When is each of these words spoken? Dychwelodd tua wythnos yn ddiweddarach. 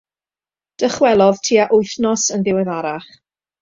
Dychwelodd 0.83 1.43
tua 1.51 1.69
wythnos 1.77 2.27
yn 2.39 2.49
ddiweddarach. 2.51 3.17